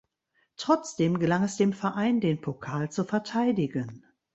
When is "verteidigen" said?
3.05-4.03